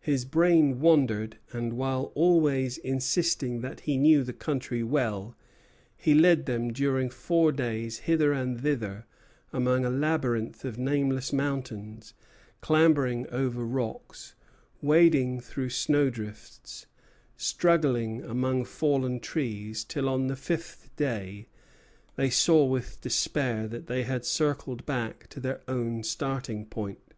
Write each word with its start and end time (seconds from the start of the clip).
His 0.00 0.26
brain 0.26 0.80
wandered; 0.80 1.38
and 1.50 1.72
while 1.78 2.12
always 2.14 2.76
insisting 2.76 3.62
that 3.62 3.80
he 3.80 3.96
knew 3.96 4.22
the 4.22 4.34
country 4.34 4.82
well, 4.82 5.34
he 5.96 6.12
led 6.12 6.44
them 6.44 6.74
during 6.74 7.08
four 7.08 7.52
days 7.52 8.00
hither 8.00 8.34
and 8.34 8.60
thither 8.60 9.06
among 9.50 9.86
a 9.86 9.90
labyrinth 9.90 10.66
of 10.66 10.76
nameless 10.76 11.32
mountains, 11.32 12.12
clambering 12.60 13.26
over 13.30 13.64
rocks, 13.64 14.34
wading 14.82 15.40
through 15.40 15.70
snowdrifts, 15.70 16.84
struggling 17.38 18.22
among 18.24 18.66
fallen 18.66 19.20
trees, 19.20 19.84
till 19.84 20.06
on 20.06 20.26
the 20.26 20.36
fifth 20.36 20.94
day 20.96 21.48
they 22.16 22.28
saw 22.28 22.62
with 22.62 23.00
despair 23.00 23.66
that 23.66 23.86
they 23.86 24.02
had 24.02 24.26
circled 24.26 24.84
back 24.84 25.28
to 25.28 25.40
their 25.40 25.62
own 25.66 26.02
starting 26.02 26.66
point. 26.66 27.14